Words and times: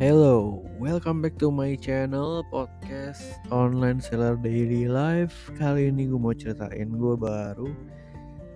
Hello, 0.00 0.64
welcome 0.80 1.20
back 1.20 1.36
to 1.36 1.52
my 1.52 1.76
channel 1.76 2.40
podcast 2.48 3.20
online 3.52 4.00
seller 4.00 4.32
daily 4.32 4.88
life. 4.88 5.52
Kali 5.60 5.92
ini 5.92 6.08
gue 6.08 6.16
mau 6.16 6.32
ceritain 6.32 6.88
gue 6.88 7.20
baru 7.20 7.68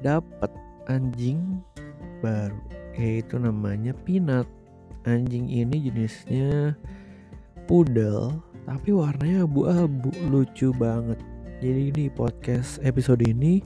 dapat 0.00 0.48
anjing 0.88 1.60
baru, 2.24 2.56
yaitu 2.96 3.36
namanya 3.36 3.92
Peanut. 4.08 4.48
Anjing 5.04 5.52
ini 5.52 5.84
jenisnya 5.84 6.80
poodle, 7.68 8.40
tapi 8.64 8.96
warnanya 8.96 9.44
abu-abu, 9.44 10.16
lucu 10.32 10.72
banget. 10.72 11.20
Jadi 11.60 11.92
di 11.92 12.04
podcast 12.08 12.80
episode 12.80 13.20
ini 13.20 13.60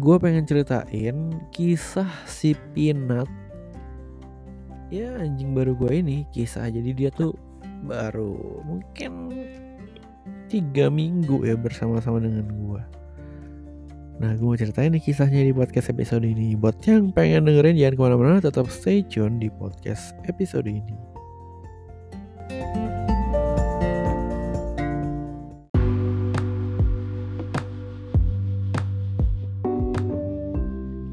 gue 0.00 0.16
pengen 0.16 0.48
ceritain 0.48 1.36
kisah 1.52 2.08
si 2.24 2.56
Peanut 2.72 3.41
ya 4.92 5.16
anjing 5.16 5.56
baru 5.56 5.72
gue 5.72 6.04
ini 6.04 6.28
kisah. 6.36 6.68
Jadi 6.68 6.92
dia 6.92 7.08
tuh 7.08 7.32
baru 7.88 8.60
mungkin 8.68 9.32
tiga 10.52 10.92
minggu 10.92 11.48
ya 11.48 11.56
bersama-sama 11.56 12.20
dengan 12.20 12.44
gue 12.52 12.82
nah 14.22 14.38
gue 14.38 14.46
mau 14.46 14.54
ceritain 14.54 14.94
nih 14.94 15.02
kisahnya 15.02 15.42
di 15.42 15.50
podcast 15.50 15.90
episode 15.90 16.22
ini. 16.22 16.54
Buat 16.54 16.78
yang 16.86 17.10
pengen 17.10 17.42
dengerin 17.42 17.74
jangan 17.74 17.94
ke 17.98 18.02
mana-mana 18.06 18.38
tetap 18.38 18.70
stay 18.70 19.02
tune 19.02 19.42
di 19.42 19.50
podcast 19.50 20.14
episode 20.30 20.70
ini. 20.70 20.94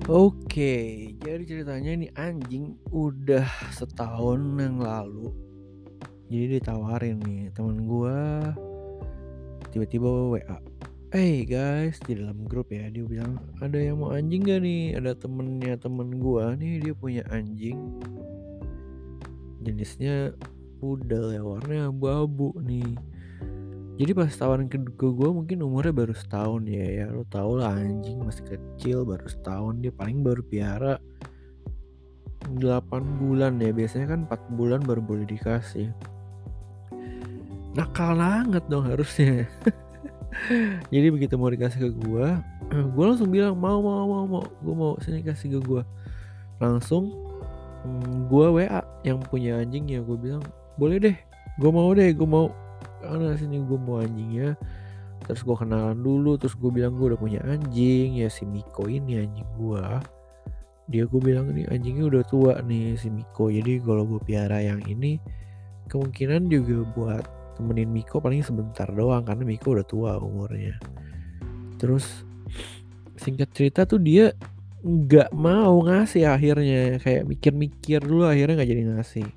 Oke, 0.06 1.09
jadi 1.40 1.64
ceritanya 1.64 1.92
ini 1.96 2.08
anjing 2.20 2.76
udah 2.92 3.48
setahun 3.72 4.60
yang 4.60 4.76
lalu. 4.76 5.32
Jadi 6.28 6.60
ditawarin 6.60 7.16
nih 7.24 7.48
teman 7.56 7.88
gua 7.88 8.52
tiba-tiba 9.72 10.36
WA. 10.36 10.60
Hey 11.16 11.48
guys, 11.48 11.96
di 12.04 12.20
dalam 12.20 12.44
grup 12.44 12.76
ya 12.76 12.92
dia 12.92 13.08
bilang 13.08 13.40
ada 13.64 13.80
yang 13.80 14.04
mau 14.04 14.12
anjing 14.12 14.44
gak 14.44 14.68
nih? 14.68 15.00
Ada 15.00 15.16
temennya 15.16 15.80
temen 15.80 16.20
gua 16.20 16.60
nih 16.60 16.84
dia 16.84 16.92
punya 16.92 17.24
anjing. 17.32 18.04
Jenisnya 19.64 20.36
poodle 20.84 21.32
ya 21.32 21.40
warnanya 21.40 21.88
abu-abu 21.88 22.52
nih 22.60 23.00
jadi 24.00 24.16
pas 24.16 24.32
tawaran 24.32 24.72
ke, 24.72 24.80
ke 24.96 25.08
gue 25.12 25.28
mungkin 25.28 25.60
umurnya 25.60 25.92
baru 25.92 26.16
setahun 26.16 26.64
ya 26.72 27.04
ya 27.04 27.06
lo 27.12 27.28
tau 27.28 27.60
lah 27.60 27.76
anjing 27.76 28.24
masih 28.24 28.48
kecil 28.48 29.04
baru 29.04 29.28
setahun 29.28 29.84
dia 29.84 29.92
paling 29.92 30.24
baru 30.24 30.40
piara 30.40 31.04
8 32.48 33.20
bulan 33.20 33.60
ya 33.60 33.76
biasanya 33.76 34.16
kan 34.16 34.20
4 34.28 34.58
bulan 34.58 34.80
baru 34.82 35.04
boleh 35.04 35.26
dikasih. 35.28 35.92
Nakal 37.76 38.16
banget 38.18 38.64
dong 38.72 38.88
harusnya. 38.88 39.46
Jadi 40.94 41.08
begitu 41.12 41.36
mau 41.36 41.50
dikasih 41.52 41.90
ke 41.90 41.92
gue 42.06 42.28
gue 42.96 43.04
langsung 43.04 43.30
bilang 43.34 43.58
mau 43.60 43.84
mau 43.84 44.08
mau 44.08 44.26
mau. 44.26 44.44
Gue 44.64 44.76
mau 44.76 44.92
sini 45.04 45.20
kasih 45.22 45.60
ke 45.60 45.60
gue 45.62 45.84
langsung 46.60 47.12
hmm, 47.84 48.28
gue 48.28 48.46
WA 48.60 48.82
yang 49.08 49.20
punya 49.24 49.64
anjing 49.64 49.88
ya 49.88 50.04
gue 50.04 50.18
bilang 50.20 50.44
boleh 50.76 51.00
deh 51.00 51.18
gue 51.60 51.72
mau 51.72 51.92
deh 51.92 52.10
gue 52.16 52.28
mau. 52.28 52.50
Karena 53.00 53.36
sini 53.36 53.60
gue 53.60 53.80
mau 53.80 54.00
anjingnya 54.00 54.56
terus 55.28 55.44
gue 55.44 55.56
kenalan 55.56 56.00
dulu 56.00 56.40
terus 56.40 56.56
gue 56.56 56.72
bilang 56.72 56.96
gue 56.96 57.12
udah 57.14 57.20
punya 57.20 57.44
anjing 57.44 58.24
ya 58.24 58.32
si 58.32 58.48
Miko 58.48 58.88
ini 58.88 59.20
anjing 59.20 59.46
gue 59.60 59.86
dia 60.90 61.06
gue 61.06 61.22
bilang 61.22 61.54
nih 61.54 61.70
anjingnya 61.70 62.10
udah 62.10 62.24
tua 62.26 62.54
nih 62.66 62.98
si 62.98 63.14
Miko. 63.14 63.54
Jadi 63.54 63.78
kalau 63.86 64.10
gue 64.10 64.20
piara 64.26 64.58
yang 64.58 64.82
ini 64.90 65.22
kemungkinan 65.86 66.50
juga 66.50 66.82
buat 66.98 67.24
temenin 67.56 67.94
Miko 67.94 68.18
paling 68.18 68.42
sebentar 68.42 68.90
doang 68.90 69.22
karena 69.22 69.46
Miko 69.46 69.78
udah 69.78 69.86
tua 69.86 70.18
umurnya. 70.18 70.82
Terus 71.78 72.26
singkat 73.22 73.54
cerita 73.54 73.86
tuh 73.86 74.02
dia 74.02 74.34
nggak 74.82 75.30
mau 75.30 75.78
ngasih 75.86 76.26
akhirnya. 76.26 76.98
Kayak 76.98 77.30
mikir-mikir 77.30 78.02
dulu 78.02 78.26
akhirnya 78.26 78.58
nggak 78.58 78.72
jadi 78.74 78.84
ngasih. 78.90 79.28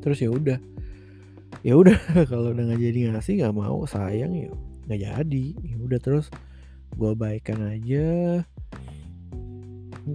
Terus 0.00 0.18
ya 0.24 0.32
udah. 0.32 0.58
Ya 1.60 1.76
udah 1.76 2.00
kalau 2.32 2.56
udah 2.56 2.64
nggak 2.64 2.80
jadi 2.80 3.12
ngasih 3.12 3.44
nggak 3.44 3.54
mau 3.60 3.84
sayang 3.84 4.32
ya 4.32 4.48
nggak 4.88 5.00
jadi. 5.04 5.46
Ya 5.68 5.76
udah 5.76 6.00
terus 6.00 6.32
gue 6.96 7.12
baikan 7.12 7.60
aja 7.60 8.40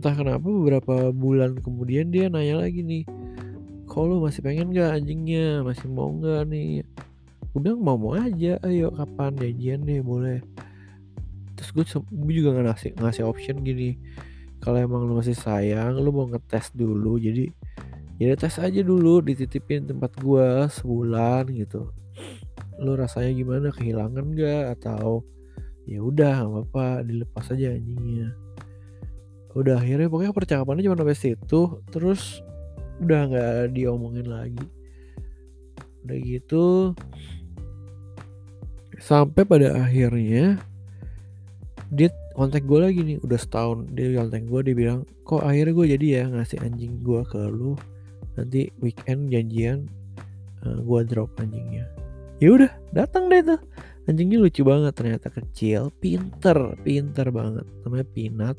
entah 0.06 0.22
kenapa 0.22 0.46
beberapa 0.46 1.10
bulan 1.10 1.58
kemudian 1.58 2.14
dia 2.14 2.30
nanya 2.30 2.62
lagi 2.62 2.86
nih 2.86 3.10
kalau 3.90 4.22
masih 4.22 4.46
pengen 4.46 4.70
gak 4.70 5.02
anjingnya? 5.02 5.66
Masih 5.66 5.90
mau 5.90 6.14
nggak 6.14 6.46
nih? 6.46 6.86
Gue 7.50 7.58
bilang 7.58 7.82
mau 7.82 7.98
mau 7.98 8.14
aja. 8.14 8.62
Ayo 8.62 8.94
kapan? 8.94 9.34
Janjian 9.34 9.82
deh 9.82 10.06
boleh. 10.06 10.46
Terus 11.58 11.70
gue, 11.74 11.86
gue 12.06 12.34
juga 12.38 12.54
nggak 12.54 12.66
ngasih 12.70 12.92
ngasih 13.02 13.24
option 13.26 13.66
gini. 13.66 13.98
Kalau 14.62 14.78
emang 14.78 15.10
lu 15.10 15.18
masih 15.18 15.34
sayang 15.34 15.98
lu 15.98 16.14
mau 16.14 16.30
ngetes 16.30 16.70
dulu. 16.78 17.18
Jadi 17.18 17.50
ya 18.22 18.38
tes 18.38 18.62
aja 18.62 18.86
dulu 18.86 19.26
dititipin 19.26 19.90
tempat 19.90 20.14
gua 20.22 20.70
sebulan 20.70 21.50
gitu. 21.50 21.90
Lo 22.78 22.94
rasanya 22.94 23.34
gimana? 23.34 23.74
Kehilangan 23.74 24.38
gak 24.38 24.82
atau 24.82 25.26
ya 25.90 25.98
udah 25.98 26.46
nggak 26.46 26.52
apa-apa. 26.62 27.02
Dilepas 27.10 27.50
aja 27.58 27.74
anjingnya 27.74 28.45
udah 29.56 29.80
akhirnya 29.80 30.12
pokoknya 30.12 30.36
percakapannya 30.36 30.84
cuma 30.84 31.00
sampai 31.00 31.18
situ 31.18 31.62
terus 31.90 32.44
udah 33.00 33.22
nggak 33.32 33.54
diomongin 33.72 34.28
lagi. 34.28 34.66
Udah 36.06 36.18
gitu 36.22 36.66
sampai 38.96 39.44
pada 39.44 39.76
akhirnya 39.76 40.62
dia 41.92 42.10
kontak 42.36 42.64
gue 42.64 42.80
lagi 42.80 43.00
nih 43.04 43.18
udah 43.22 43.40
setahun 43.40 43.92
dia 43.92 44.18
kontak 44.18 44.44
gue 44.48 44.62
dia 44.72 44.76
bilang 44.76 45.00
kok 45.28 45.44
akhirnya 45.44 45.74
gue 45.76 45.86
jadi 45.98 46.06
ya 46.06 46.24
ngasih 46.32 46.60
anjing 46.62 47.00
gue 47.02 47.22
ke 47.26 47.40
lu? 47.50 47.74
Nanti 48.36 48.68
weekend 48.84 49.32
janjian 49.32 49.88
uh, 50.68 50.80
gua 50.84 51.08
drop 51.08 51.32
anjingnya. 51.40 51.88
Ya 52.44 52.52
udah 52.52 52.72
datang 52.92 53.32
deh 53.32 53.40
tuh. 53.40 53.62
Anjingnya 54.06 54.38
lucu 54.38 54.62
banget 54.62 54.94
ternyata 54.94 55.34
kecil 55.34 55.90
pinter 55.98 56.78
pinter 56.86 57.32
banget 57.34 57.66
namanya 57.82 58.06
Peanut 58.14 58.58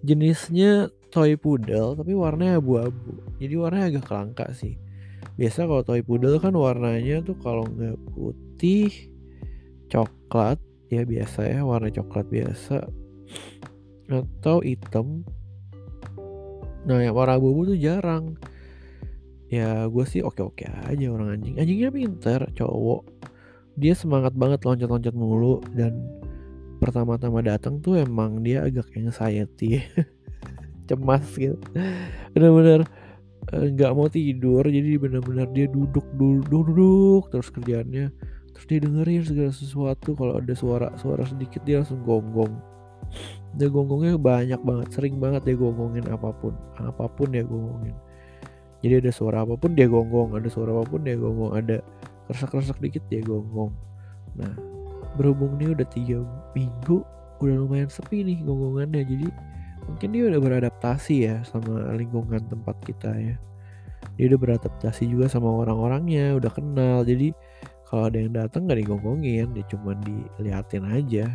jenisnya 0.00 0.88
toy 1.10 1.34
poodle 1.34 1.98
tapi 1.98 2.14
warnanya 2.14 2.62
abu-abu. 2.62 3.20
Jadi 3.42 3.54
warnanya 3.58 3.86
agak 3.96 4.04
kelangka 4.06 4.46
sih. 4.54 4.78
Biasa 5.36 5.66
kalau 5.66 5.82
toy 5.84 6.00
poodle 6.00 6.38
kan 6.38 6.54
warnanya 6.54 7.20
tuh 7.24 7.36
kalau 7.40 7.66
nggak 7.66 7.98
putih 8.14 8.88
coklat 9.90 10.60
ya 10.90 11.02
biasa 11.02 11.50
ya 11.50 11.60
warna 11.66 11.90
coklat 11.90 12.26
biasa 12.30 12.86
atau 14.10 14.58
hitam. 14.62 15.22
Nah 16.86 16.98
yang 17.02 17.14
warna 17.14 17.36
abu-abu 17.36 17.74
tuh 17.74 17.78
jarang. 17.78 18.38
Ya 19.50 19.90
gue 19.90 20.04
sih 20.06 20.22
oke 20.22 20.40
oke 20.40 20.64
aja 20.66 21.06
orang 21.10 21.38
anjing. 21.38 21.58
Anjingnya 21.58 21.90
pinter 21.90 22.40
cowok. 22.54 23.02
Dia 23.80 23.94
semangat 23.98 24.34
banget 24.38 24.62
loncat-loncat 24.62 25.14
mulu 25.14 25.62
dan 25.74 25.98
pertama-tama 26.80 27.44
datang 27.44 27.78
tuh 27.84 28.00
emang 28.00 28.40
dia 28.40 28.64
agak 28.64 28.88
anxiety 28.96 29.84
cemas 30.88 31.28
gitu. 31.36 31.60
Bener-bener 32.32 32.88
nggak 33.50 33.92
-bener, 33.92 33.96
mau 33.96 34.08
tidur 34.08 34.64
jadi 34.64 35.00
bener-bener 35.00 35.48
dia 35.52 35.66
duduk 35.68 36.04
duduk 36.16 36.72
duduk 36.72 37.22
terus 37.32 37.48
kerjaannya 37.52 38.12
terus 38.56 38.66
dia 38.66 38.80
dengerin 38.80 39.22
segala 39.22 39.52
sesuatu. 39.52 40.16
Kalau 40.16 40.40
ada 40.40 40.54
suara 40.56 40.88
suara 40.96 41.22
sedikit 41.28 41.60
dia 41.68 41.84
langsung 41.84 42.00
gonggong. 42.02 42.56
Dia 43.60 43.68
gonggongnya 43.68 44.16
banyak 44.16 44.60
banget 44.64 44.88
sering 44.96 45.20
banget 45.20 45.44
dia 45.44 45.56
gonggongin 45.60 46.08
apa 46.08 46.32
pun 46.32 46.56
apa 46.80 47.04
pun 47.12 47.28
dia 47.28 47.44
gonggongin. 47.44 47.94
Jadi 48.80 49.04
ada 49.04 49.10
suara 49.12 49.44
apa 49.44 49.60
pun 49.60 49.76
dia 49.76 49.84
gonggong 49.84 50.32
ada 50.32 50.48
suara 50.48 50.72
apa 50.72 50.88
pun 50.88 51.04
dia 51.04 51.20
gonggong 51.20 51.52
ada 51.52 51.84
kerasa-kerasa 52.24 52.72
dikit 52.80 53.04
dia 53.12 53.20
gonggong. 53.20 53.74
Nah 54.40 54.79
berhubung 55.20 55.60
dia 55.60 55.76
udah 55.76 55.88
tiga 55.92 56.24
minggu 56.56 57.04
udah 57.44 57.56
lumayan 57.60 57.92
sepi 57.92 58.24
nih 58.24 58.40
gonggongannya. 58.40 59.04
Jadi 59.04 59.28
mungkin 59.84 60.08
dia 60.16 60.22
udah 60.32 60.40
beradaptasi 60.40 61.14
ya 61.28 61.36
sama 61.44 61.92
lingkungan 61.92 62.40
tempat 62.48 62.76
kita 62.88 63.12
ya. 63.12 63.36
Dia 64.16 64.24
udah 64.32 64.40
beradaptasi 64.40 65.04
juga 65.04 65.28
sama 65.28 65.52
orang-orangnya 65.52 66.40
udah 66.40 66.52
kenal. 66.52 67.04
Jadi 67.04 67.36
kalau 67.84 68.08
ada 68.08 68.16
yang 68.16 68.32
datang 68.32 68.64
gak 68.64 68.80
digonggongin 68.80 69.52
dia 69.52 69.64
cuma 69.68 69.92
diliatin 70.00 70.88
aja. 70.88 71.28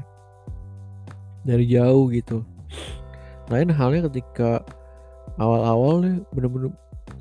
Dari 1.45 1.65
jauh 1.69 2.09
gitu. 2.09 2.41
Lain 3.53 3.69
halnya 3.69 4.09
ketika 4.09 4.65
awal-awal 5.37 6.01
nih 6.01 6.15
bener-bener 6.33 6.73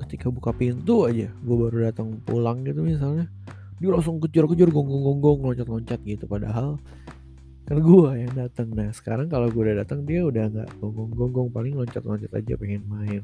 ketika 0.05 0.33
buka 0.33 0.51
pintu 0.55 1.05
aja 1.05 1.29
gue 1.29 1.55
baru 1.55 1.91
datang 1.91 2.19
pulang 2.25 2.65
gitu 2.65 2.81
misalnya 2.81 3.29
dia 3.75 3.89
langsung 3.91 4.23
kejar-kejar 4.23 4.71
gonggong-gonggong 4.71 5.51
loncat-loncat 5.51 5.99
gitu. 6.07 6.25
Padahal 6.25 6.79
kan 7.65 7.77
gue 7.81 8.09
yang 8.21 8.33
datang. 8.37 8.71
Nah 8.71 8.93
sekarang 8.95 9.27
kalau 9.27 9.51
gue 9.51 9.61
udah 9.71 9.83
datang 9.83 10.05
dia 10.07 10.23
udah 10.23 10.47
nggak 10.47 10.69
gonggong-gonggong. 10.79 11.49
Paling 11.51 11.73
loncat-loncat 11.75 12.31
aja 12.31 12.53
pengen 12.55 12.87
main. 12.87 13.21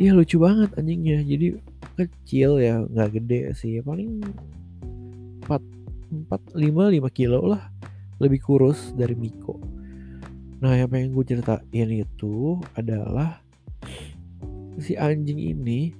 Iya 0.00 0.16
lucu 0.16 0.40
banget 0.40 0.74
anjingnya. 0.74 1.22
Jadi 1.22 1.46
kecil 1.94 2.58
ya 2.58 2.82
nggak 2.82 3.20
gede 3.20 3.54
sih. 3.54 3.78
Paling 3.84 4.24
4 5.44 6.26
4 6.26 6.56
5 6.56 6.96
5 6.98 7.10
kilo 7.14 7.46
lah. 7.46 7.70
Lebih 8.18 8.40
kurus 8.42 8.92
dari 8.96 9.14
Miko. 9.14 9.60
Nah 10.60 10.76
yang 10.76 10.92
pengen 10.92 11.16
gue 11.16 11.24
ceritain 11.24 11.88
itu 11.88 12.60
adalah 12.76 13.40
si 14.80 14.96
anjing 14.96 15.36
ini 15.36 15.92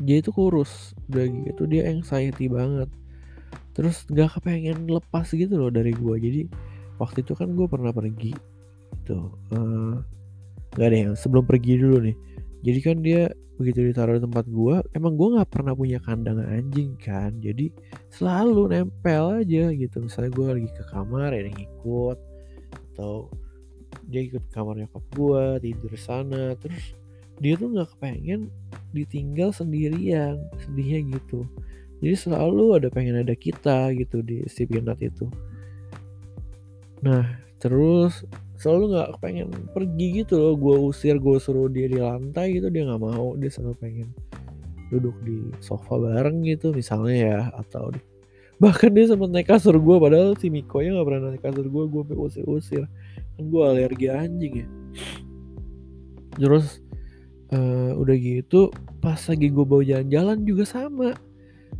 dia 0.00 0.24
itu 0.24 0.32
kurus 0.32 0.96
udah 1.12 1.24
gitu 1.28 1.62
dia 1.68 1.88
anxiety 1.92 2.48
banget. 2.48 2.88
Terus 3.76 4.04
gak 4.10 4.40
kepengen 4.40 4.90
lepas 4.90 5.30
gitu 5.30 5.54
loh 5.54 5.70
dari 5.70 5.94
gue 5.94 6.14
jadi 6.18 6.42
waktu 7.00 7.22
itu 7.24 7.32
kan 7.36 7.52
gue 7.54 7.66
pernah 7.68 7.92
pergi 7.92 8.32
gitu. 9.00 9.34
Uh, 9.50 10.00
ada 10.78 10.94
yang 10.94 11.14
sebelum 11.18 11.44
pergi 11.44 11.80
dulu 11.80 11.98
nih. 12.10 12.16
Jadi 12.60 12.80
kan 12.84 12.96
dia 13.00 13.32
begitu 13.60 13.92
ditaruh 13.92 14.16
di 14.16 14.24
tempat 14.24 14.48
gue 14.48 14.80
emang 14.96 15.20
gue 15.20 15.36
nggak 15.36 15.52
pernah 15.52 15.76
punya 15.76 15.98
kandang 16.00 16.40
anjing 16.44 16.96
kan. 17.00 17.36
Jadi 17.40 17.72
selalu 18.12 18.72
nempel 18.72 19.44
aja 19.44 19.72
gitu. 19.74 19.96
Misalnya 20.00 20.30
gue 20.32 20.46
lagi 20.60 20.70
ke 20.70 20.84
kamar 20.92 21.34
ada 21.34 21.44
yang 21.44 21.60
ikut 21.60 22.18
atau 22.94 23.28
dia 24.06 24.20
ikut 24.26 24.44
kamar 24.54 24.80
nyokap 24.80 25.04
gue 25.16 25.44
tidur 25.64 25.92
sana. 25.98 26.54
Terus 26.60 26.94
dia 27.40 27.56
tuh 27.56 27.72
nggak 27.72 27.96
kepengen 27.96 28.52
ditinggal 28.90 29.54
sendirian 29.54 30.40
sedihnya 30.62 31.18
gitu. 31.18 31.46
Jadi 32.00 32.16
selalu 32.16 32.80
ada 32.80 32.88
pengen 32.88 33.20
ada 33.20 33.36
kita 33.36 33.92
gitu 33.92 34.24
di 34.24 34.44
si 34.48 34.64
Pinat 34.64 34.98
itu. 35.04 35.28
Nah 37.04 37.38
terus 37.60 38.24
selalu 38.56 38.96
nggak 38.96 39.10
pengen 39.20 39.48
pergi 39.72 40.24
gitu 40.24 40.40
loh. 40.40 40.54
Gue 40.56 40.76
usir 40.90 41.20
gue 41.20 41.36
suruh 41.36 41.68
dia 41.68 41.86
di 41.86 42.00
lantai 42.00 42.56
gitu 42.56 42.72
dia 42.72 42.88
nggak 42.88 43.02
mau. 43.04 43.36
Dia 43.36 43.52
selalu 43.52 43.74
pengen 43.76 44.08
duduk 44.90 45.14
di 45.22 45.54
sofa 45.62 46.00
bareng 46.02 46.42
gitu 46.42 46.74
misalnya 46.74 47.14
ya 47.14 47.40
atau 47.54 47.94
di 47.94 48.02
bahkan 48.60 48.92
dia 48.92 49.08
sempat 49.08 49.32
naik 49.32 49.48
kasur 49.48 49.78
gue 49.80 49.96
padahal 49.96 50.36
si 50.36 50.52
Miko 50.52 50.84
nya 50.84 50.92
nggak 50.92 51.06
pernah 51.08 51.32
naik 51.32 51.40
kasur 51.40 51.66
gue 51.68 51.84
gue 51.88 52.02
usir-usir. 52.16 52.84
Kan 53.36 53.44
gue 53.48 53.62
alergi 53.64 54.08
anjing 54.08 54.54
ya. 54.64 54.68
Terus 56.36 56.80
uh, 57.54 57.92
udah 57.98 58.16
gitu 58.16 58.70
pas 59.02 59.18
lagi 59.18 59.46
gue 59.50 59.64
bawa 59.66 59.82
jalan-jalan 59.82 60.38
juga 60.46 60.64
sama. 60.66 61.10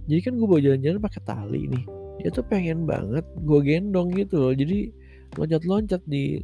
Jadi 0.07 0.21
kan 0.23 0.35
gue 0.39 0.47
bawa 0.47 0.61
jalan-jalan 0.63 0.99
pakai 1.03 1.23
tali 1.23 1.63
nih. 1.71 1.85
Dia 2.21 2.29
tuh 2.35 2.45
pengen 2.45 2.85
banget 2.85 3.25
gue 3.43 3.61
gendong 3.63 4.13
gitu 4.15 4.37
loh. 4.39 4.55
Jadi 4.55 4.91
loncat-loncat 5.39 6.03
di 6.11 6.43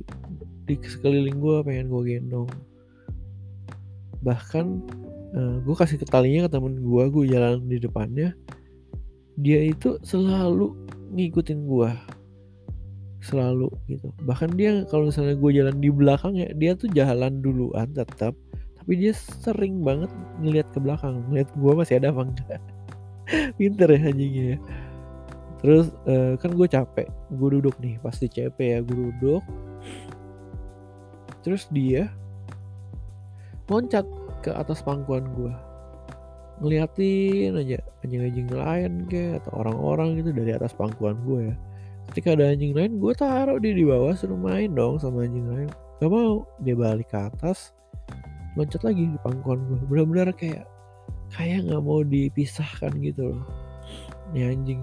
di 0.67 0.75
sekeliling 0.83 1.39
gue 1.39 1.57
pengen 1.67 1.87
gue 1.91 2.03
gendong. 2.07 2.49
Bahkan 4.23 4.67
uh, 5.35 5.39
eh, 5.39 5.57
gue 5.63 5.75
kasih 5.75 5.99
ke 6.01 6.07
talinya 6.07 6.47
ke 6.47 6.51
temen 6.59 6.79
gue 6.79 7.03
gue 7.11 7.25
jalan 7.31 7.67
di 7.67 7.79
depannya. 7.83 8.35
Dia 9.37 9.69
itu 9.69 10.01
selalu 10.01 10.73
ngikutin 11.13 11.61
gue 11.69 11.91
selalu 13.27 13.69
gitu. 13.91 14.15
Bahkan 14.23 14.55
dia 14.55 14.87
kalau 14.87 15.11
misalnya 15.11 15.35
gue 15.35 15.51
jalan 15.51 15.77
di 15.83 15.91
belakang 15.91 16.39
ya 16.39 16.49
dia 16.55 16.79
tuh 16.79 16.87
jalan 16.95 17.43
duluan 17.43 17.91
tetap 17.91 18.39
tapi 18.87 19.03
dia 19.03 19.11
sering 19.19 19.83
banget 19.83 20.07
ngeliat 20.39 20.71
ke 20.71 20.79
belakang 20.79 21.19
ngeliat 21.27 21.51
gue 21.59 21.73
masih 21.75 21.99
ada 21.99 22.15
apa 22.15 22.23
enggak. 22.23 22.63
Pinter 23.59 23.91
ya 23.91 23.99
anjingnya 23.99 24.45
ya. 24.55 24.59
Terus 25.59 25.87
uh, 26.07 26.39
kan 26.39 26.55
gue 26.55 26.71
capek 26.71 27.11
gue 27.11 27.49
duduk 27.59 27.75
nih 27.83 27.99
pasti 27.99 28.31
CP 28.31 28.55
ya 28.55 28.79
gue 28.87 29.11
duduk. 29.11 29.43
Terus 31.43 31.67
dia 31.75 32.15
loncat 33.67 34.07
ke 34.47 34.55
atas 34.55 34.87
pangkuan 34.87 35.35
gue 35.35 35.51
ngeliatin 36.63 37.59
aja 37.59 37.83
anjing-anjing 38.07 38.49
lain 38.55 38.93
kayak 39.11 39.43
atau 39.43 39.67
orang-orang 39.67 40.15
gitu 40.23 40.31
dari 40.31 40.55
atas 40.55 40.71
pangkuan 40.71 41.19
gue 41.27 41.51
ya. 41.51 41.55
Ketika 42.15 42.39
ada 42.39 42.55
anjing 42.55 42.71
lain 42.71 43.03
gue 43.03 43.13
taruh 43.19 43.59
dia 43.59 43.75
di 43.75 43.83
bawah 43.83 44.15
suruh 44.15 44.39
main 44.39 44.71
dong 44.71 45.03
sama 45.03 45.27
anjing 45.27 45.51
lain. 45.51 45.67
Gak 45.99 46.07
mau 46.07 46.47
dia 46.63 46.79
balik 46.79 47.11
ke 47.11 47.19
atas 47.19 47.75
loncat 48.57 48.83
lagi 48.83 49.05
di 49.13 49.19
pangkuan 49.21 49.61
gue 49.69 49.79
benar-benar 49.87 50.33
kayak 50.33 50.65
kayak 51.31 51.69
nggak 51.69 51.83
mau 51.85 52.01
dipisahkan 52.03 52.93
gitu 53.05 53.37
loh 53.37 53.45
ini 54.33 54.43
anjing 54.49 54.81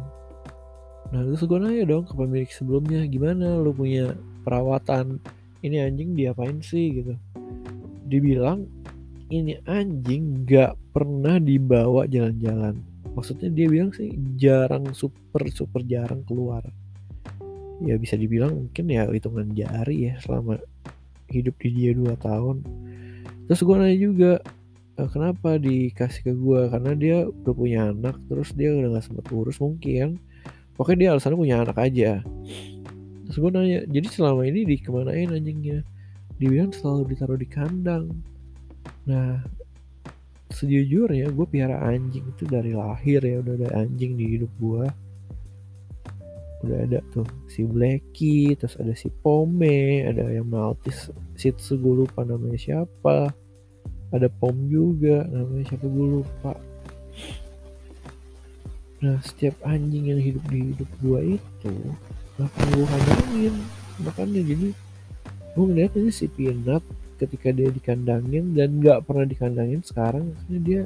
Nah 1.13 1.21
terus 1.21 1.45
gue 1.45 1.59
nanya 1.61 1.85
dong 1.85 2.09
ke 2.09 2.17
pemilik 2.17 2.49
sebelumnya 2.49 3.05
gimana 3.05 3.61
lu 3.61 3.69
punya 3.69 4.17
perawatan 4.41 5.21
ini 5.61 5.77
anjing 5.77 6.17
diapain 6.17 6.57
sih 6.65 6.89
gitu. 6.89 7.13
Dibilang 8.09 8.65
ini 9.29 9.61
anjing 9.69 10.41
gak 10.49 10.73
pernah 10.89 11.37
dibawa 11.37 12.09
jalan-jalan. 12.09 12.81
Maksudnya 13.13 13.53
dia 13.53 13.69
bilang 13.69 13.93
sih 13.93 14.09
jarang 14.41 14.89
super 14.97 15.45
super 15.53 15.85
jarang 15.85 16.25
keluar. 16.25 16.65
Ya 17.85 17.93
bisa 18.01 18.17
dibilang 18.17 18.65
mungkin 18.65 18.89
ya 18.89 19.05
hitungan 19.05 19.53
jari 19.53 20.09
ya 20.09 20.13
selama 20.17 20.57
hidup 21.29 21.61
di 21.61 21.69
dia 21.77 21.91
2 21.93 22.09
tahun. 22.17 22.57
Terus 23.49 23.61
gue 23.63 23.75
nanya 23.75 23.97
juga 23.99 24.31
e, 24.95 25.01
kenapa 25.11 25.59
dikasih 25.59 26.21
ke 26.23 26.33
gue 26.33 26.61
karena 26.71 26.91
dia 26.95 27.17
udah 27.27 27.53
punya 27.53 27.79
anak 27.91 28.15
terus 28.31 28.55
dia 28.55 28.71
udah 28.71 28.99
gak 28.99 29.05
sempet 29.09 29.25
urus 29.31 29.57
mungkin. 29.59 30.19
Pokoknya 30.73 30.97
dia 30.97 31.09
alasannya 31.13 31.37
punya 31.37 31.57
anak 31.61 31.77
aja. 31.77 32.11
Terus 33.29 33.37
gue 33.37 33.51
nanya 33.53 33.79
jadi 33.87 34.07
selama 34.09 34.47
ini 34.47 34.65
dikemanain 34.65 35.29
anjingnya? 35.31 35.85
Dibilang 36.39 36.73
selalu 36.73 37.13
ditaruh 37.13 37.37
di 37.37 37.47
kandang. 37.47 38.09
Nah 39.05 39.43
sejujurnya 40.53 41.33
gue 41.33 41.45
piara 41.49 41.81
anjing 41.81 42.29
itu 42.29 42.45
dari 42.45 42.77
lahir 42.77 43.25
ya 43.25 43.41
udah 43.41 43.53
ada 43.57 43.69
anjing 43.81 44.13
di 44.13 44.37
hidup 44.37 44.53
gue 44.61 44.85
udah 46.63 46.79
ada 46.87 46.99
tuh 47.11 47.27
si 47.51 47.67
Blacky 47.67 48.55
terus 48.55 48.79
ada 48.79 48.95
si 48.95 49.11
Pome 49.11 50.07
ada 50.07 50.31
yang 50.31 50.47
Maltese 50.47 51.11
Shih 51.35 51.53
Tzu 51.53 51.77
gue 51.77 52.07
lupa 52.07 52.23
namanya 52.23 52.57
siapa. 52.57 53.31
Ada 54.13 54.29
Pom 54.29 54.69
juga 54.69 55.25
namanya 55.27 55.65
siapa 55.73 55.85
gue 55.89 56.07
lupa. 56.21 56.53
Nah 59.03 59.17
setiap 59.19 59.59
anjing 59.67 60.15
yang 60.15 60.21
hidup 60.21 60.43
di 60.47 60.71
hidup 60.71 60.89
gua 61.03 61.19
itu 61.19 61.75
gak 62.39 62.49
perlu 62.55 62.87
kandangin 62.89 63.53
makanya 64.01 64.41
jadi 64.41 64.69
gue 65.53 65.65
ngeliat 65.69 65.93
ini 66.01 66.09
si 66.09 66.25
Peanut 66.25 66.81
ketika 67.21 67.53
dia 67.53 67.69
dikandangin 67.69 68.57
dan 68.57 68.81
nggak 68.81 69.05
pernah 69.05 69.29
dikandangin 69.29 69.85
sekarang 69.85 70.33
karena 70.33 70.59
dia 70.65 70.81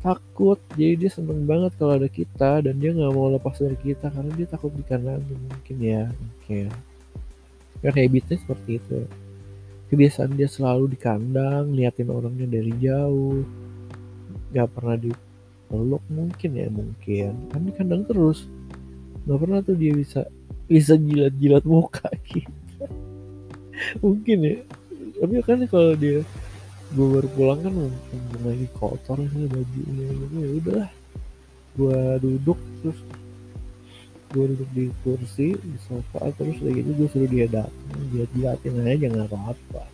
takut. 0.00 0.58
Jadi 0.74 1.06
dia 1.06 1.10
seneng 1.10 1.44
banget 1.44 1.74
kalau 1.78 1.98
ada 1.98 2.08
kita 2.08 2.62
dan 2.64 2.74
dia 2.78 2.90
nggak 2.94 3.12
mau 3.12 3.30
lepas 3.30 3.58
dari 3.58 3.76
kita 3.78 4.10
karena 4.10 4.30
dia 4.34 4.46
takut 4.46 4.72
dikandangin 4.74 5.38
mungkin 5.48 5.76
ya 5.78 6.02
mungkin 6.08 6.70
ya 7.82 7.90
habitnya 7.94 8.36
seperti 8.38 8.82
itu. 8.82 9.00
Kebiasaan 9.88 10.36
dia 10.36 10.48
selalu 10.50 10.92
di 10.92 10.98
kandang 11.00 11.72
liatin 11.72 12.12
orangnya 12.12 12.44
dari 12.44 12.72
jauh. 12.76 13.40
Nggak 14.52 14.68
pernah 14.74 14.96
di 14.98 15.10
peluk 15.68 16.04
mungkin 16.12 16.50
ya 16.52 16.68
mungkin. 16.68 17.32
Kan 17.48 17.60
di 17.64 17.72
kandang 17.72 18.02
terus. 18.04 18.44
Nggak 19.24 19.38
pernah 19.40 19.58
tuh 19.64 19.76
dia 19.78 19.92
bisa 19.94 20.28
bisa 20.68 20.94
jilat-jilat 20.98 21.64
muka 21.64 22.10
gitu. 22.28 22.84
Mungkin 24.04 24.38
ya. 24.44 24.56
Tapi 25.18 25.34
kan 25.42 25.58
kalau 25.70 25.96
dia 25.96 26.20
gue 26.88 27.06
baru 27.06 27.28
pulang 27.36 27.60
kan 27.60 27.72
mungkin 27.74 28.20
lagi 28.44 28.66
kotor 28.76 29.18
sih 29.20 29.44
bajunya 29.48 30.06
gitu 30.08 30.36
ya 30.38 30.50
udahlah. 30.62 30.90
Gue 31.76 32.00
duduk 32.24 32.58
terus 32.80 32.98
gue 34.28 34.44
duduk 34.56 34.70
di 34.76 34.84
kursi 35.04 35.56
di 35.56 35.78
sofa 35.88 36.28
terus 36.36 36.60
udah 36.60 36.72
gitu 36.72 36.90
gue 36.96 37.08
suruh 37.08 37.30
dia 37.30 37.46
datang 37.48 38.00
dia 38.12 38.24
jilatin 38.32 38.80
aja 38.84 38.96
jangan 39.08 39.20
apa-apa. 39.28 39.84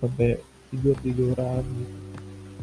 Sampai 0.00 0.40
tidur 0.72 0.96
tiduran 1.04 1.64
gitu 1.64 2.12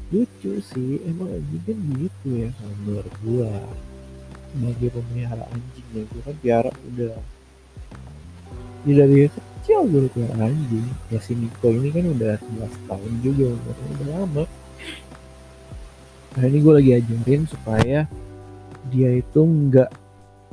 lucu 0.09 0.57
sih 0.73 0.97
emang 1.05 1.29
anjing 1.29 1.63
kan 1.69 1.77
gitu 2.01 2.29
ya 2.33 2.49
menurut 2.81 3.15
gua. 3.21 3.53
Sebagai 4.49 4.89
pemelihara 4.97 5.45
anjing 5.53 5.87
ya 5.93 6.03
gua 6.09 6.21
kan 6.25 6.35
piara 6.41 6.71
udah. 6.73 7.17
Ya 8.89 8.93
dari 9.05 9.29
kecil 9.59 9.85
gue 9.91 10.07
piara 10.15 10.47
anjing. 10.47 10.87
Ya 11.11 11.19
si 11.19 11.35
Niko 11.35 11.67
ini 11.69 11.91
kan 11.91 12.07
udah 12.07 12.39
11 12.39 12.89
tahun 12.89 13.13
juga 13.21 13.45
udah 13.53 14.07
lama. 14.15 14.43
Nah 16.39 16.43
ini 16.47 16.57
gue 16.63 16.73
lagi 16.73 16.91
ajarin 16.95 17.43
supaya 17.45 18.07
dia 18.87 19.09
itu 19.11 19.41
nggak 19.43 19.91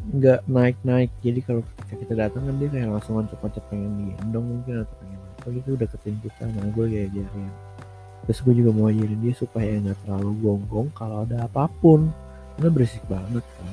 nggak 0.07 0.41
naik 0.47 0.79
naik 0.87 1.11
jadi 1.19 1.41
kalau 1.43 1.63
kita, 1.67 1.95
kita 1.99 2.15
datang 2.15 2.47
kan 2.47 2.55
dia 2.63 2.69
kayak 2.71 2.95
langsung 2.95 3.19
loncat-loncat 3.19 3.65
pengen 3.67 3.91
digendong 3.99 4.47
mungkin 4.47 4.87
atau 4.87 4.95
pengen 5.03 5.19
apa 5.19 5.47
gitu 5.55 5.69
udah 5.79 5.89
kita. 5.89 6.43
Nah 6.51 6.67
gue 6.75 6.85
lagi 6.91 6.99
ajarin. 7.07 7.51
Terus 8.27 8.39
gue 8.43 8.55
juga 8.59 8.71
mau 8.75 8.91
ajarin 8.91 9.21
dia 9.23 9.35
supaya 9.39 9.71
nggak 9.79 9.99
terlalu 10.03 10.31
gonggong 10.43 10.89
kalau 10.99 11.23
ada 11.23 11.47
apa 11.47 11.71
pun. 11.81 12.11
Karena 12.57 12.69
berisik 12.73 13.05
banget 13.07 13.45
kan. 13.45 13.69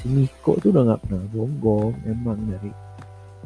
Si 0.00 0.10
Niko 0.10 0.58
tuh 0.58 0.74
udah 0.74 0.82
nggak 0.92 1.00
pernah 1.06 1.22
gonggong 1.30 1.94
emang 2.08 2.40
dari 2.48 2.85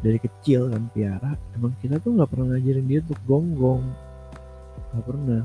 dari 0.01 0.19
kecil 0.21 0.73
kan 0.73 0.89
piara 0.97 1.37
emang 1.53 1.77
kita 1.85 2.01
tuh 2.01 2.17
nggak 2.17 2.31
pernah 2.33 2.57
ngajarin 2.57 2.87
dia 2.89 3.01
untuk 3.05 3.21
gonggong. 3.29 3.85
Nggak 4.93 5.05
pernah. 5.05 5.43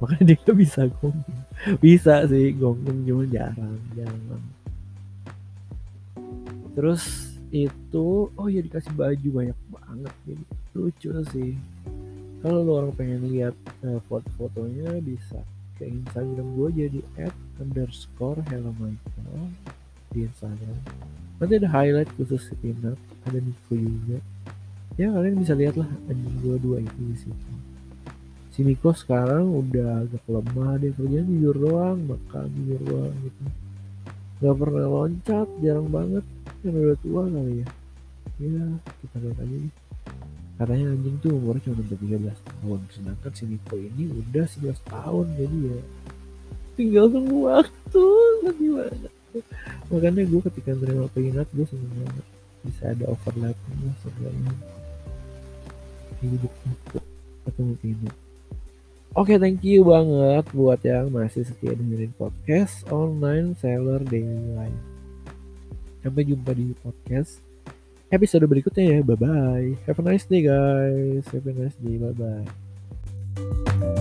Makanya 0.00 0.24
dia 0.26 0.36
gak 0.40 0.58
bisa 0.58 0.80
gonggong. 1.02 1.42
Bisa 1.82 2.14
sih 2.30 2.54
gonggong 2.54 2.98
cuma 3.06 3.24
jarang 3.26 3.78
jarang. 3.98 4.44
Terus 6.74 7.02
itu 7.54 8.30
oh 8.34 8.46
ya 8.50 8.60
dikasih 8.62 8.94
baju 8.94 9.28
banyak 9.30 9.58
banget. 9.70 10.14
Jadi 10.26 10.44
lucu 10.74 11.10
sih. 11.34 11.52
Kalau 12.44 12.60
lo 12.60 12.72
orang 12.76 12.92
pengen 12.92 13.24
lihat 13.32 13.56
uh, 13.88 13.98
foto-fotonya 14.04 15.00
bisa 15.00 15.40
ke 15.80 15.90
Instagram 15.90 16.54
gue 16.54 16.68
jadi 16.86 17.00
at 17.26 17.34
underscore 17.58 18.38
hello 18.46 18.70
Michael 18.78 19.50
di 20.14 20.30
Instagram 20.30 20.78
nanti 21.42 21.52
ada 21.58 21.68
highlight 21.68 22.10
khusus 22.14 22.46
si 22.46 22.54
Pinat 22.56 22.98
ada 23.26 23.38
Nico 23.40 23.74
juga. 23.74 24.18
Ya 24.94 25.10
kalian 25.10 25.42
bisa 25.42 25.58
lihat 25.58 25.74
lah 25.74 25.90
anjing 26.06 26.36
gue 26.38 26.56
dua 26.62 26.78
itu 26.78 27.00
di 27.02 27.16
situ. 27.18 27.50
Si 28.54 28.62
Miko 28.62 28.94
sekarang 28.94 29.50
udah 29.50 30.06
agak 30.06 30.22
lemah 30.30 30.78
dia 30.78 30.94
kerjanya 30.94 31.26
tidur 31.26 31.56
doang 31.58 31.98
makan 32.06 32.46
tidur 32.54 32.80
doang 32.86 33.14
gitu. 33.26 33.42
Gak 34.38 34.54
pernah 34.54 34.86
loncat 34.86 35.48
jarang 35.58 35.90
banget. 35.90 36.24
Kan 36.62 36.72
udah 36.78 36.98
tua 37.02 37.22
kali 37.26 37.54
ya. 37.64 37.66
Ya 38.38 38.66
kita 39.02 39.16
lihat 39.18 39.38
aja 39.42 39.56
nih 39.58 39.74
katanya 40.54 40.94
anjing 40.94 41.18
tuh 41.18 41.34
umurnya 41.34 41.66
cuma 41.66 41.82
sampai 41.82 41.98
13 41.98 42.30
tahun. 42.46 42.80
Sedangkan 42.94 43.32
si 43.34 43.44
Niko 43.50 43.74
ini 43.74 44.04
udah 44.14 44.46
11 44.46 44.78
tahun 44.86 45.26
jadi 45.34 45.58
ya 45.74 45.80
tinggal 46.78 47.06
tunggu 47.10 47.38
waktu. 47.50 48.06
Gimana 48.54 49.13
makanya 49.90 50.22
gue 50.26 50.40
ketika 50.52 50.70
terima 50.76 51.06
peringkat 51.10 51.46
gue 51.54 51.66
seneng 51.66 51.94
banget 52.02 52.26
bisa 52.64 52.82
ada 52.90 53.04
overlapping 53.10 53.78
lah 53.84 53.96
sebenarnya 54.00 54.52
hidup 56.24 56.52
itu 56.52 56.98
ketemu 57.44 57.74
Pino 57.80 58.12
Oke, 59.14 59.30
okay, 59.30 59.36
thank 59.38 59.62
you 59.62 59.86
banget 59.86 60.42
buat 60.50 60.82
yang 60.82 61.06
masih 61.06 61.46
setia 61.46 61.70
dengerin 61.70 62.10
podcast 62.18 62.82
online 62.90 63.54
seller 63.62 64.02
daily 64.02 64.58
life. 64.58 64.82
Sampai 66.02 66.26
jumpa 66.26 66.50
di 66.50 66.74
podcast 66.82 67.38
episode 68.10 68.42
berikutnya 68.50 68.98
ya. 68.98 68.98
Bye 69.06 69.14
bye. 69.14 69.70
Have 69.86 70.02
a 70.02 70.04
nice 70.10 70.26
day 70.26 70.42
guys. 70.42 71.30
Have 71.30 71.46
a 71.46 71.54
nice 71.54 71.78
day. 71.78 71.94
Bye 71.94 72.10
bye. 72.18 73.93